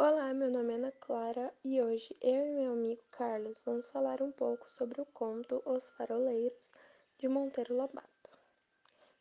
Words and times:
Olá, 0.00 0.32
meu 0.32 0.48
nome 0.48 0.72
é 0.72 0.76
Ana 0.76 0.92
Clara 0.92 1.52
e 1.64 1.82
hoje 1.82 2.16
eu 2.20 2.46
e 2.46 2.52
meu 2.52 2.70
amigo 2.70 3.02
Carlos 3.10 3.60
vamos 3.66 3.88
falar 3.88 4.22
um 4.22 4.30
pouco 4.30 4.70
sobre 4.70 5.00
o 5.00 5.06
conto 5.06 5.60
Os 5.66 5.90
Faroleiros 5.90 6.70
de 7.18 7.26
Monteiro 7.26 7.74
Lobato. 7.74 8.30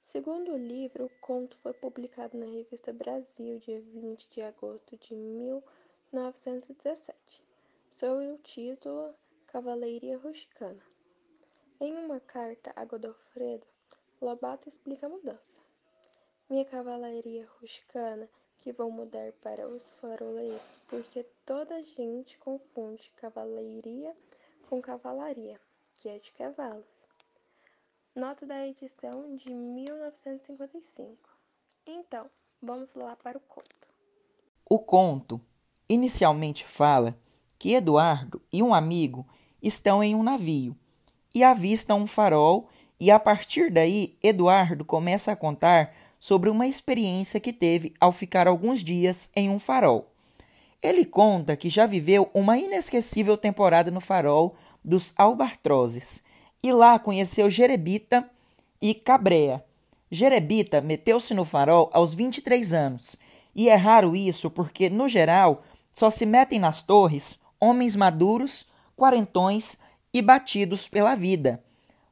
Segundo 0.04 0.54
o 0.54 0.58
livro, 0.58 1.06
o 1.06 1.20
conto 1.20 1.58
foi 1.58 1.74
publicado 1.74 2.38
na 2.38 2.46
revista 2.46 2.94
Brasil 2.94 3.58
dia 3.58 3.82
20 3.82 4.30
de 4.30 4.44
agosto 4.44 4.96
de 4.98 5.16
1917, 5.16 7.44
sob 7.90 8.28
o 8.28 8.38
título 8.38 9.16
Cavaleiria 9.48 10.20
Rusticana. 10.20 10.84
Em 11.82 11.98
uma 11.98 12.20
carta 12.20 12.72
a 12.76 12.86
Godofredo, 12.86 13.66
Lobato 14.22 14.70
explica 14.70 15.08
a 15.08 15.10
mudança. 15.10 15.60
Minha 16.48 16.66
cavalaria 16.66 17.50
rusticana 17.60 18.30
que 18.60 18.72
vou 18.72 18.92
mudar 18.92 19.32
para 19.42 19.68
os 19.68 19.94
faroleiros, 19.94 20.80
porque 20.88 21.26
toda 21.46 21.84
gente 21.84 22.38
confunde 22.38 23.12
cavalaria 23.16 24.16
com 24.70 24.82
cavalaria, 24.82 25.60
que 25.96 26.10
é 26.10 26.20
de 26.20 26.32
cavalos. 26.34 27.08
Nota 28.16 28.46
da 28.46 28.68
edição 28.68 29.36
de 29.36 29.54
1955. 29.54 31.18
Então, 31.86 32.30
vamos 32.62 32.94
lá 32.96 33.16
para 33.16 33.38
o 33.38 33.42
conto. 33.42 33.88
O 34.70 34.80
conto 34.80 35.40
inicialmente 35.88 36.66
fala 36.66 37.18
que 37.58 37.74
Eduardo 37.74 38.42
e 38.52 38.62
um 38.62 38.74
amigo 38.74 39.26
estão 39.62 40.04
em 40.04 40.14
um 40.16 40.24
navio 40.24 40.76
e 41.34 41.44
avistam 41.44 42.00
um 42.00 42.08
farol, 42.08 42.70
e 43.00 43.12
a 43.12 43.20
partir 43.20 43.72
daí 43.72 44.18
Eduardo 44.24 44.84
começa 44.84 45.32
a 45.32 45.36
contar 45.36 45.94
sobre 46.20 46.50
uma 46.50 46.68
experiência 46.68 47.40
que 47.40 47.54
teve 47.54 47.94
ao 48.00 48.12
ficar 48.12 48.48
alguns 48.48 48.84
dias 48.84 49.30
em 49.36 49.50
um 49.50 49.60
farol. 49.60 50.12
Ele 50.82 51.06
conta 51.06 51.56
que 51.56 51.70
já 51.70 51.86
viveu 51.86 52.30
uma 52.34 52.58
inesquecível 52.58 53.38
temporada 53.38 53.90
no 53.90 54.00
farol 54.00 54.56
dos 54.84 55.14
Albatrozes 55.18 56.24
e 56.64 56.72
lá 56.72 57.00
conheceu 57.00 57.50
Jerebita 57.50 58.30
e 58.82 58.94
Cabrea. 58.94 59.64
Jerebita 60.10 60.82
meteu-se 60.82 61.34
no 61.34 61.44
farol 61.44 61.90
aos 61.94 62.14
23 62.14 62.74
anos, 62.74 63.18
e 63.54 63.70
é 63.70 63.76
raro 63.76 64.16
isso 64.16 64.50
porque, 64.50 64.90
no 64.90 65.08
geral, 65.08 65.64
só 65.92 66.10
se 66.10 66.26
metem 66.26 66.60
nas 66.60 66.84
torres 66.84 67.40
homens 67.60 67.96
maduros, 67.96 68.68
quarentões 68.96 69.80
e 70.14 70.22
batidos 70.22 70.88
pela 70.88 71.16
vida. 71.16 71.64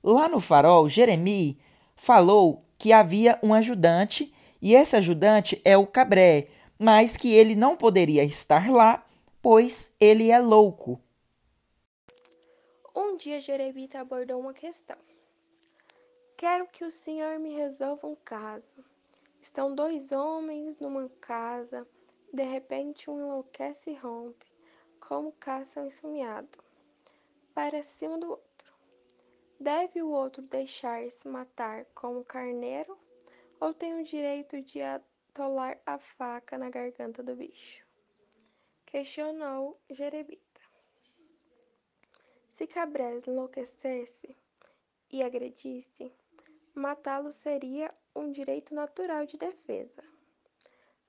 Lá 0.03 0.28
no 0.28 0.39
farol, 0.39 0.89
Jeremi 0.89 1.58
falou 1.95 2.64
que 2.78 2.92
havia 2.92 3.40
um 3.42 3.54
ajudante 3.54 4.34
e 4.62 4.73
esse 4.73 4.95
ajudante 4.95 5.62
é 5.64 5.78
o 5.78 5.86
Cabré, 5.86 6.48
mas 6.78 7.16
que 7.16 7.34
ele 7.34 7.56
não 7.56 7.78
poderia 7.78 8.23
estar 8.23 8.70
lá, 8.70 9.06
pois 9.42 9.95
ele 10.00 10.32
é 10.32 10.40
louco. 10.40 11.00
Um 12.95 13.16
dia 13.17 13.40
Jerebita 13.40 14.00
abordou 14.00 14.40
uma 14.40 14.54
questão. 14.54 14.98
Quero 16.38 16.67
que 16.67 16.84
o 16.84 16.92
senhor 16.92 17.40
me 17.40 17.54
resolva 17.54 18.08
um 18.08 18.16
caso. 18.16 18.84
Estão 19.42 19.73
dois 19.73 20.12
homens 20.12 20.78
numa 20.80 21.08
casa, 21.22 21.88
de 22.34 22.44
repente 22.44 23.10
um 23.10 23.20
enlouquece 23.20 23.92
e 23.92 23.95
rompe, 23.95 24.45
como 25.00 25.32
caça 25.34 25.86
esfumeado, 25.86 26.60
para 27.54 27.84
cima 27.84 28.17
do 28.17 28.32
outro. 28.32 28.75
Deve 29.66 30.03
o 30.03 30.11
outro 30.11 30.44
deixar-se 30.44 31.27
matar 31.27 31.85
como 31.95 32.23
carneiro 32.23 32.95
ou 33.59 33.73
tem 33.73 33.99
o 33.99 34.03
direito 34.03 34.61
de 34.61 34.80
atolar 34.80 35.81
a 35.88 35.97
faca 35.97 36.55
na 36.55 36.69
garganta 36.69 37.23
do 37.23 37.35
bicho? 37.35 37.83
Questionou 38.86 39.81
Jerebita. 39.89 40.61
Se 42.47 42.67
Cabrés 42.67 43.25
enlouquecesse 43.25 44.38
e 45.09 45.23
agredisse, 45.23 46.14
matá-lo 46.75 47.31
seria 47.31 47.92
um 48.15 48.31
direito 48.31 48.75
natural 48.75 49.25
de 49.25 49.36
defesa, 49.36 50.04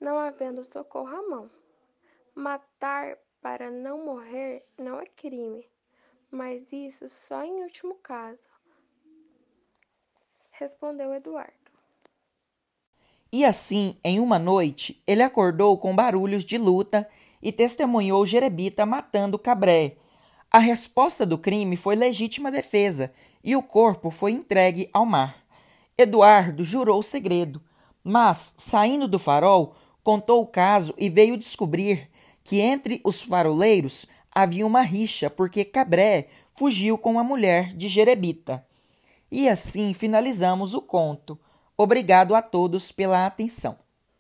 não 0.01 0.19
havendo 0.19 0.65
socorro 0.65 1.15
à 1.15 1.29
mão. 1.29 1.51
Matar 2.35 3.19
para 3.39 3.71
não 3.71 4.03
morrer 4.03 4.67
não 4.79 4.99
é 4.99 5.05
crime 5.05 5.71
mas 6.37 6.71
isso 6.71 7.09
só 7.09 7.43
em 7.43 7.63
último 7.63 7.95
caso, 7.95 8.43
respondeu 10.51 11.15
Eduardo. 11.15 11.53
E 13.33 13.45
assim, 13.45 13.97
em 14.05 14.21
uma 14.21 14.39
noite, 14.39 15.03
ele 15.07 15.23
acordou 15.23 15.77
com 15.79 15.97
barulhos 15.97 16.45
de 16.45 16.59
luta 16.59 17.09
e 17.43 17.51
testemunhou 17.51 18.25
Jerebita 18.27 18.85
matando 18.85 19.39
Cabré. 19.39 19.97
A 20.51 20.59
resposta 20.59 21.25
do 21.25 21.39
crime 21.39 21.77
foi 21.77 21.97
legítima 21.97 22.51
defesa 22.51 23.13
e 23.43 23.57
o 23.57 23.63
corpo 23.63 24.11
foi 24.11 24.33
entregue 24.33 24.91
ao 24.93 25.07
mar. 25.07 25.43
Eduardo 25.99 26.63
jurou 26.63 27.01
o 27.01 27.03
segredo, 27.03 27.63
mas, 28.05 28.55
saindo 28.59 29.09
do 29.09 29.19
farol, 29.19 29.75
contou 30.05 30.43
o 30.43 30.47
caso 30.47 30.95
e 30.99 31.09
veio 31.09 31.37
descobrir 31.37 32.11
que 32.45 32.61
entre 32.61 33.01
os 33.03 33.23
faroleiros 33.23 34.07
havia 34.37 34.67
uma 34.67 34.83
rixa 34.83 35.31
porque 35.31 35.65
Cabré 35.65 36.29
fugiu 36.55 36.99
com 36.99 37.19
a 37.19 37.25
mulher 37.25 37.75
de 37.75 37.89
Jerebita. 37.89 38.63
E 39.33 39.49
assim 39.49 39.95
finalizamos 39.95 40.75
o 40.75 40.83
conto. 40.83 41.41
Obrigado 41.75 42.35
a 42.35 42.43
todos 42.43 42.93
pela 42.93 43.25
atenção. 43.25 43.79